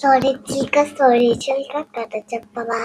Story 0.00 0.28
చిల్క 0.28 0.82
story 0.82 1.32
చిల్క 1.32 1.80
కథ 1.80 2.22
చెప్పవా 2.34 2.78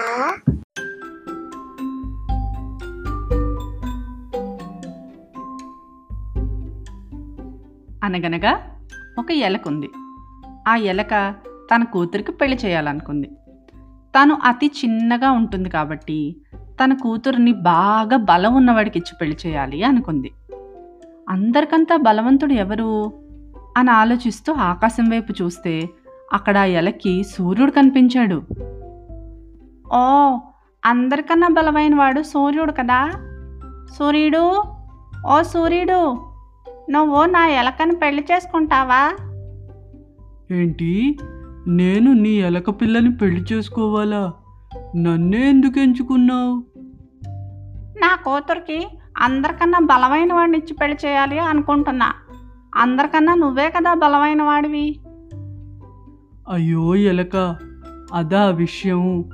అనగనగా 8.04 8.78
ఒక 9.18 9.32
ఎలక 9.32 9.68
ఉంది 9.68 9.88
ఆ 10.68 10.76
ఎలక 10.76 11.34
తన 11.74 11.84
కూతురికి 11.84 12.32
పెళ్ళి 12.32 12.58
చేయాలనుకుంది. 12.64 13.30
తను 14.18 14.38
అతి 14.44 14.66
చిన్నగా 14.66 15.30
ఉంటుంది 15.30 15.68
కాబట్టి 15.68 16.36
తన 16.84 16.94
కూతురిని 16.94 17.52
బాగా 17.52 18.16
బలం 18.16 18.54
ఉన్నవాడికి 18.54 18.98
ఇచ్చి 18.98 19.18
పెళ్ళి 19.20 19.36
చేయాలి 19.46 19.82
అనుకుంది. 19.82 20.32
అందరికంతా 21.28 21.96
బలవంతుడు 21.96 22.52
ఎవరు? 22.52 23.12
అని 23.76 23.90
ఆలోచిస్తూ 23.90 24.52
ఆకాశం 24.52 25.10
వైపు 25.10 25.32
చూస్తే 25.42 25.88
అక్కడ 26.32 26.56
ఎలకి 26.56 27.24
సూర్యుడు 27.24 27.70
కనిపించాడు. 27.70 28.42
ఓ 29.94 30.38
అందరికన్నా 30.84 31.48
బలమైన 31.48 31.94
వాడు 31.94 32.22
సూర్యుడు 32.22 32.72
కదా? 32.72 33.10
సూర్యుడు? 33.98 34.62
ఓ 35.26 35.42
సూర్యుడు 35.42 36.26
నువ్వు 36.90 37.24
నా 37.24 37.46
ఎలకని 37.46 37.96
పెళ్ళి 37.96 38.24
చేసుకుంటావా? 38.32 39.16
ఏంటి? 40.50 41.18
నేను 41.68 42.12
నీ 42.12 42.30
ఎలక 42.30 42.70
పిల్లని 42.70 43.16
పెళ్ళి 43.16 43.44
చేసుకోవాలా? 43.52 44.32
నన్నే 44.96 45.48
ఎందుకు 45.48 45.78
ఎంచుకున్నావు? 45.80 46.64
నా 47.98 48.16
కూతురికి 48.16 48.88
అందరికన్నా 49.18 49.78
బలమైన 49.78 50.32
వాడిని 50.32 50.58
ఇచ్చి 50.58 50.74
పెళ్ళి 50.74 50.98
చేయాలి 51.06 51.38
అనుకుంటున్నా. 51.38 52.12
అందరికన్నా 52.74 53.34
నువ్వే 53.34 53.70
కదా 53.70 53.94
బలమైన 53.94 54.42
వాడివి. 54.42 55.00
అయ్యో 56.48 56.96
ఎలక 56.96 57.56
అదా 58.14 58.50
విషయం 58.50 59.30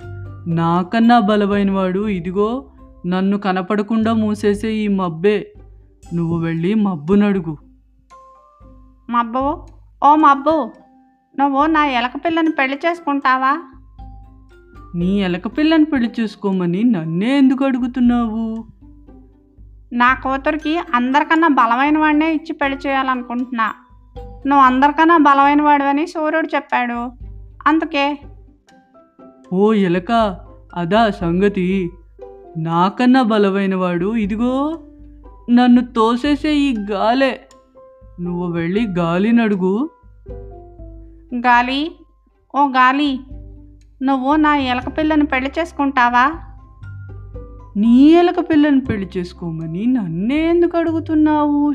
నాకన్నా 0.46 1.20
బలమైన 1.20 1.70
వాడు 1.70 2.08
ఇదిగో 2.08 2.70
నన్ను 3.06 3.38
కనపడకుండా 3.38 4.12
మూసేసే 4.12 4.72
ఈ 4.72 4.88
మబ్బే. 4.88 5.52
నువ్వు 6.14 6.38
వెళ్ళి 6.38 6.74
మబ్బునడుగు. 6.74 7.56
మబ్బు? 9.10 9.66
ఓ 10.04 10.16
మబ్బు 10.16 10.72
నువ్వు 11.38 11.66
నా 11.66 11.86
ఎలక 11.86 12.12
పిల్లని 12.16 12.50
పెళ్ళి 12.50 12.76
చేసుకుంటావా? 12.76 13.58
నీ 14.94 15.22
ఎలక 15.22 15.46
పిల్లని 15.46 15.84
పెళ్ళి 15.84 16.10
చేసుకోమని 16.20 16.84
నన్నే 16.84 17.38
ఎందుకు 17.38 17.64
అడుగుతున్నావు? 17.64 18.64
నా 19.92 20.14
కూతురికి 20.14 20.78
అందరికన్నా 20.94 21.48
బలమైన 21.48 21.98
వాడినే 21.98 22.34
ఇచ్చి 22.34 22.52
పెళ్ళి 22.52 22.78
చేయాలనుకుంటున్నా. 22.86 23.72
నువ్వు 24.46 24.64
అందరికన్నా 24.64 25.16
బలమైన 25.16 25.62
వాడివని 25.62 26.06
సూర్యుడు 26.06 26.48
చెప్పాడు. 26.54 27.12
అందుకే. 27.66 28.18
ఓ 29.52 29.72
ఎలక 29.72 30.40
అదా 30.74 31.10
సంగతి. 31.10 31.90
నాకన్నా 32.56 33.22
బలమైన 33.22 33.74
వాడు 33.74 34.16
ఇదిగో 34.16 34.78
నన్ను 35.50 35.92
తోసేసే 35.92 36.54
ఈ 36.54 36.76
గాలే. 36.90 37.40
నువ్వు 38.20 38.52
వెళ్ళి 38.52 38.86
గాలినడుగు 38.98 39.90
గాలి? 41.34 41.92
ఓ 42.54 42.68
గాలి 42.68 43.20
నువ్వు 44.02 44.36
నా 44.36 44.56
ఎలక 44.56 44.98
పిల్లని 44.98 45.24
పెళ్ళి 45.24 45.50
చేసుకుంటావా? 45.58 46.32
నీ 47.76 48.08
ఎలక 48.08 48.40
పిల్లని 48.50 48.80
పెళ్ళి 48.80 49.10
చేసుకోమని 49.16 49.86
నన్నే 49.86 50.48
ఎందుకు 50.48 50.78
అడుగుతున్నావు. 50.78 51.74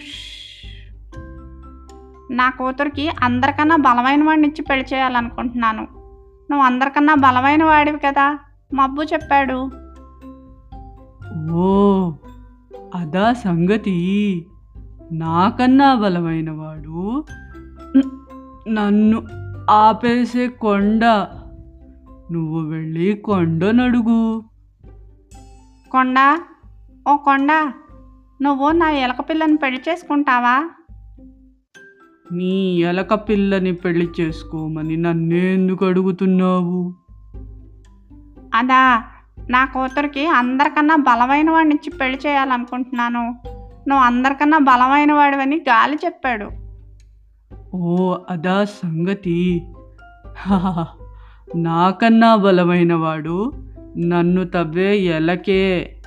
నా 2.31 2.49
కూతురికి 2.49 3.09
అందరికన్నా 3.09 3.75
బలమైన 3.75 4.23
వాడిని 4.23 4.47
ఇచ్చి 4.47 4.61
పెళ్ళి 4.61 4.85
చేయాలనుకుంటున్నాను. 4.93 5.87
నువ్వు 6.51 6.65
అందరికన్నా 6.65 7.15
బలమైన 7.15 7.63
వాడివి 7.63 7.99
కదా 7.99 8.39
మబ్బు 8.73 9.01
చెప్పాడు. 9.01 9.71
ఓ 11.53 12.11
అదా 12.95 13.33
సంగతి. 13.33 13.97
నాకన్నా 15.11 15.95
బలమైన 15.95 16.51
వాడు 16.51 17.25
నన్ను 18.69 19.27
ఆపేసే 19.69 20.47
కొండ. 20.47 21.05
నువ్వు 22.31 22.59
వెళ్ళి 22.59 23.13
కొండనడుగు 23.13 24.43
కొండ 25.91 26.39
ఓ 27.07 27.17
కొండ 27.17 27.51
నువ్వు 28.41 28.71
నా 28.71 28.89
ఎలక 28.89 29.21
పిల్లని 29.29 29.57
పెళ్ళి 29.57 29.81
చేసుకుంటావా? 29.89 30.69
నీ 32.31 32.81
ఎలక 32.81 33.13
పిల్లని 33.13 33.73
పెళ్ళి 33.73 34.07
చేసుకోమని 34.19 34.97
నన్నే 34.97 35.53
ఎందుకు 35.53 35.85
అడుగుతున్నావు? 35.85 36.93
అదా 38.53 39.03
నా 39.49 39.65
కూతురికి 39.65 40.27
అందరికన్నా 40.27 40.95
బలమైన 40.95 41.49
వాడిని 41.49 41.75
ఇచ్చి 41.75 41.97
పెళ్ళి 41.97 42.19
చేయాలనుకుంటున్నాను. 42.27 43.35
నువ్వు 43.87 44.05
అందరికన్నా 44.05 44.57
బలమైన 44.57 45.13
వాడివని 45.13 45.55
గాలి 45.55 45.97
చెప్పాడు. 46.05 46.51
ఓ 47.73 48.17
అదా 48.29 48.65
సంగతి. 48.65 49.65
నాకన్నా 51.55 52.35
బలమైన 52.35 52.93
వాడు 52.93 53.53
నన్ను 53.97 54.43
తవ్వే 54.43 54.97
ఎలకే. 54.97 55.97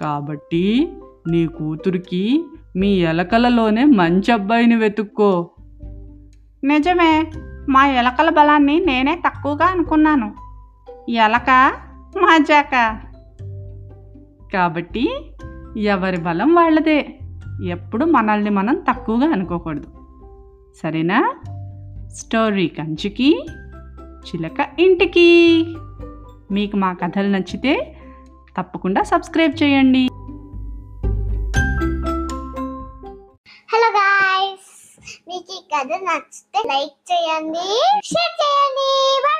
కాబట్టి 0.00 0.92
నీ 1.30 1.46
కూతురికి 1.46 2.44
మీ 2.76 2.88
ఎలకలలోనే 2.88 3.84
మంచి 3.84 4.32
అబ్బాయిని 4.32 4.76
వెతుక్కో. 4.76 5.50
నిజమే 6.64 7.32
మా 7.68 7.86
ఎలకల 7.86 8.30
బలాన్ని 8.30 8.80
నేనే 8.80 9.22
తక్కువగా 9.26 9.64
అనుకున్నాను. 9.64 10.34
ఎలక 11.10 11.72
మజాక. 12.16 13.00
కాబట్టి 14.52 15.32
ఎవరి 15.76 16.20
బలం 16.20 16.54
వాళ్ళదే. 16.54 17.18
ఎప్పుడు 17.64 18.04
మనల్ని 18.04 18.50
మనం 18.50 18.82
తక్కువగా 18.88 19.30
అనుకోకూడదు. 19.30 19.86
సరేనా? 20.82 21.34
స్టోరీ 22.08 22.68
కంచికి 22.68 23.46
చిలక 24.26 24.68
ఇంటికి. 24.78 25.66
మీకు 26.50 26.76
మా 26.76 26.92
కథలు 26.92 27.28
నచ్చితే 27.28 27.96
తప్పకుండా 28.58 29.02
సబ్స్క్రైబ్ 29.02 29.62
చేయండి. 29.62 30.08
మీకు 35.40 35.54
ఈ 35.58 35.60
కథ 35.72 35.90
నచ్చితే 36.06 36.60
లైక్ 36.70 36.96
చేయండి 37.10 37.66
షేర్ 38.08 38.34
చేయండి. 38.40 38.88
బాయ్ 39.24 39.38